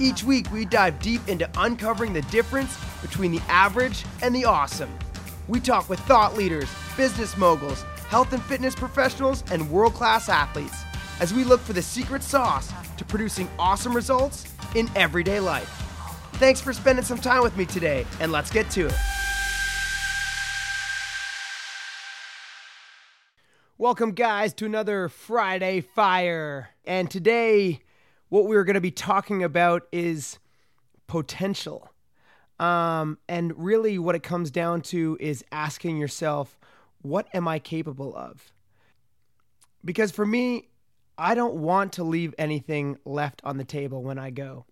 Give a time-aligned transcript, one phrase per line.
[0.00, 4.90] Each week, we dive deep into uncovering the difference between the average and the awesome.
[5.46, 10.82] We talk with thought leaders, business moguls, health and fitness professionals, and world class athletes
[11.20, 15.68] as we look for the secret sauce to producing awesome results in everyday life.
[16.34, 18.94] Thanks for spending some time with me today, and let's get to it.
[23.78, 26.70] Welcome, guys, to another Friday Fire.
[26.84, 27.83] And today,
[28.34, 30.40] what we're going to be talking about is
[31.06, 31.88] potential.
[32.58, 36.58] Um, and really, what it comes down to is asking yourself,
[37.00, 38.52] what am I capable of?
[39.84, 40.66] Because for me,
[41.16, 44.66] I don't want to leave anything left on the table when I go.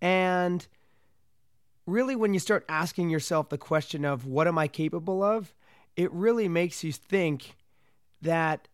[0.00, 0.66] And
[1.84, 5.52] really, when you start asking yourself the question of what am I capable of,
[5.94, 7.54] it really makes you think
[8.22, 8.66] that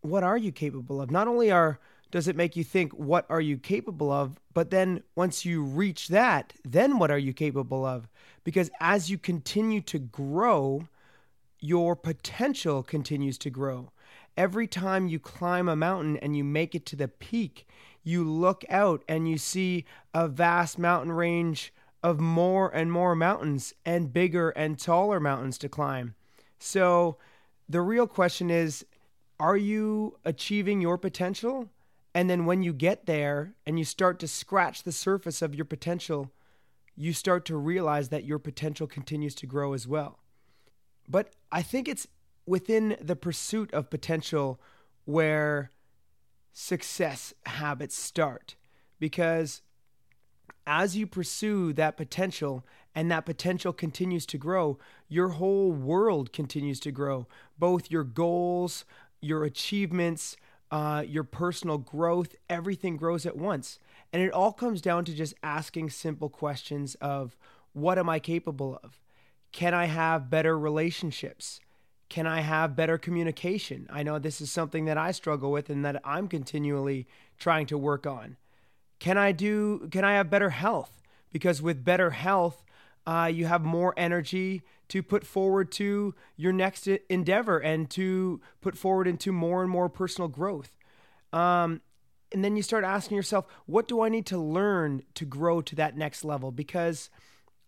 [0.00, 1.10] what are you capable of?
[1.10, 1.78] Not only are
[2.10, 6.08] does it make you think what are you capable of, but then once you reach
[6.08, 8.08] that, then what are you capable of?
[8.44, 10.88] Because as you continue to grow,
[11.60, 13.90] your potential continues to grow.
[14.36, 17.66] Every time you climb a mountain and you make it to the peak,
[18.04, 19.84] you look out and you see
[20.14, 25.68] a vast mountain range of more and more mountains and bigger and taller mountains to
[25.68, 26.14] climb.
[26.58, 27.16] So
[27.68, 28.84] the real question is
[29.40, 31.68] are you achieving your potential?
[32.16, 35.66] And then when you get there and you start to scratch the surface of your
[35.66, 36.32] potential,
[36.96, 40.20] you start to realize that your potential continues to grow as well.
[41.06, 42.08] But I think it's
[42.46, 44.58] within the pursuit of potential
[45.04, 45.72] where
[46.54, 48.56] success habits start.
[48.98, 49.60] Because
[50.66, 56.80] as you pursue that potential and that potential continues to grow, your whole world continues
[56.80, 57.26] to grow.
[57.58, 58.86] Both your goals,
[59.20, 60.38] your achievements,
[60.76, 63.78] uh, your personal growth, everything grows at once.
[64.12, 67.34] And it all comes down to just asking simple questions of
[67.72, 69.00] what am I capable of?
[69.52, 71.60] Can I have better relationships?
[72.10, 73.86] Can I have better communication?
[73.90, 77.06] I know this is something that I struggle with and that I'm continually
[77.38, 78.36] trying to work on.
[78.98, 81.00] Can I do can I have better health?
[81.32, 82.66] Because with better health,
[83.06, 88.76] uh, you have more energy to put forward to your next endeavor and to put
[88.76, 90.76] forward into more and more personal growth.
[91.32, 91.80] Um,
[92.32, 95.76] and then you start asking yourself, what do I need to learn to grow to
[95.76, 96.50] that next level?
[96.50, 97.10] Because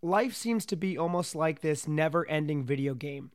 [0.02, 3.30] life seems to be almost like this never ending video game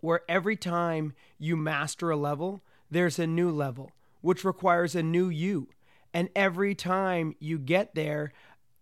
[0.00, 5.28] where every time you master a level, there's a new level, which requires a new
[5.28, 5.68] you.
[6.14, 8.32] And every time you get there,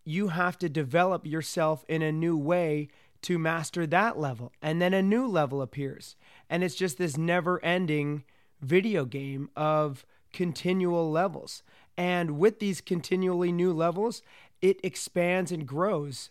[0.04, 2.88] you have to develop yourself in a new way
[3.22, 4.52] to master that level.
[4.60, 6.14] And then a new level appears.
[6.50, 8.24] And it's just this never ending
[8.60, 11.62] video game of continual levels.
[11.96, 14.20] And with these continually new levels,
[14.60, 16.28] it expands and grows.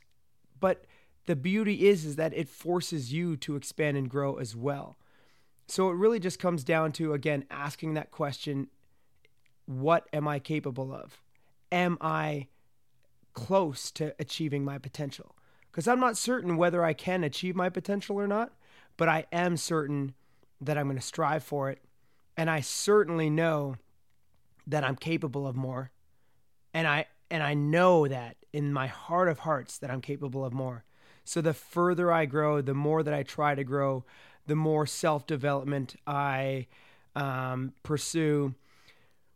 [0.59, 0.85] But
[1.25, 4.97] the beauty is is that it forces you to expand and grow as well.
[5.67, 8.67] So it really just comes down to again asking that question
[9.66, 11.22] what am I capable of?
[11.72, 12.47] Am I
[13.33, 15.35] close to achieving my potential?
[15.71, 18.53] Because I'm not certain whether I can achieve my potential or not,
[18.97, 20.13] but I am certain
[20.61, 21.79] that I'm going to strive for it.
[22.38, 23.75] And I certainly know
[24.67, 25.91] that I'm capable of more.
[26.73, 30.53] And I and I know that in my heart of hearts that I'm capable of
[30.53, 30.83] more.
[31.25, 34.03] So the further I grow, the more that I try to grow,
[34.45, 36.67] the more self development I
[37.16, 38.53] um, pursue,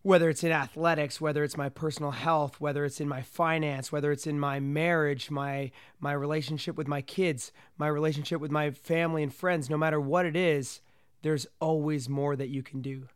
[0.07, 4.09] whether it's in athletics, whether it's my personal health, whether it's in my finance, whether
[4.09, 5.69] it's in my marriage, my
[5.99, 10.25] my relationship with my kids, my relationship with my family and friends, no matter what
[10.25, 10.79] it is,
[11.23, 13.09] there's always more that you can do.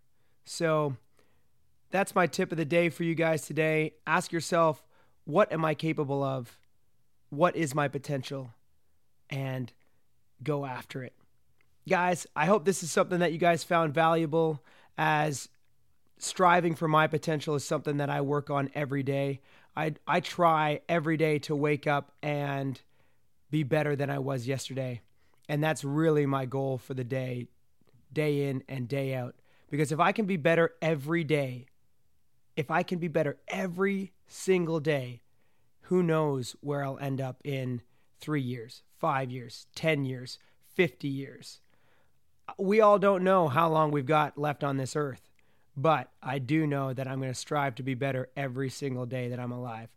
[0.44, 0.98] So
[1.92, 3.94] that's my tip of the day for you guys today.
[4.06, 4.84] Ask yourself,
[5.24, 6.60] what am I capable of?
[7.30, 8.52] What is my potential?
[9.30, 9.72] And
[10.44, 11.14] go after it.
[11.88, 14.62] Guys, I hope this is something that you guys found valuable
[14.98, 15.48] as
[16.22, 19.42] striving for my potential is something that I work on every day.
[19.76, 22.80] I I try every day to wake up and
[23.50, 25.02] be better than I was yesterday.
[25.50, 27.48] And that's really my goal for the day,
[28.14, 29.36] day in and day out.
[29.70, 31.66] Because if I can be better every day,
[32.56, 35.22] if I can be better every single day,
[35.84, 37.82] who knows where I'll end up in
[38.20, 40.38] three years, five years, 10 years,
[40.76, 41.60] 50 years.
[42.58, 45.31] We all don't know how long we've got left on this earth,
[45.76, 49.30] but I do know that I'm going to strive to be better every single day
[49.30, 49.90] that I'm alive.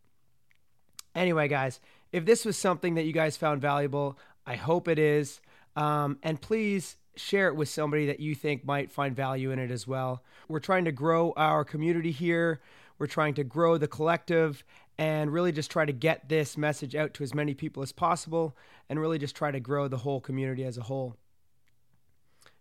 [1.14, 1.80] Anyway, guys,
[2.12, 5.40] if this was something that you guys found valuable, I hope it is.
[5.76, 9.70] Um, and please share it with somebody that you think might find value in it
[9.70, 10.22] as well.
[10.48, 12.60] We're trying to grow our community here.
[12.98, 14.64] We're trying to grow the collective
[14.98, 18.56] and really just try to get this message out to as many people as possible
[18.88, 21.16] and really just try to grow the whole community as a whole.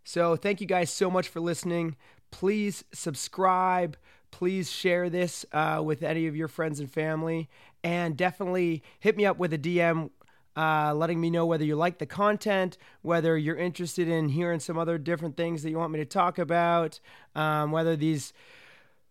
[0.03, 1.95] So, thank you guys so much for listening.
[2.31, 3.97] Please subscribe.
[4.31, 7.49] Please share this uh, with any of your friends and family.
[7.83, 10.09] And definitely hit me up with a DM
[10.55, 14.77] uh, letting me know whether you like the content, whether you're interested in hearing some
[14.77, 16.99] other different things that you want me to talk about,
[17.35, 18.33] um, whether these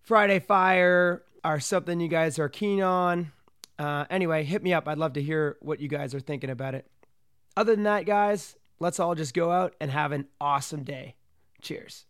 [0.00, 3.32] Friday Fire are something you guys are keen on.
[3.78, 4.86] Uh, anyway, hit me up.
[4.86, 6.86] I'd love to hear what you guys are thinking about it.
[7.56, 11.16] Other than that, guys, let's all just go out and have an awesome day.
[11.60, 12.06] Cheers.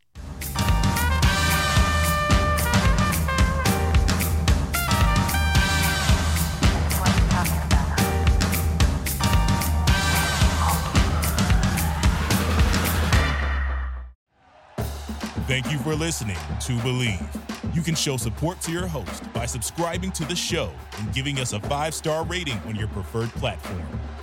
[15.53, 17.75] Thank you for listening to Bleav.
[17.75, 21.53] You can show support to your host by subscribing to the show and giving us
[21.53, 23.83] a five star rating on your preferred platform.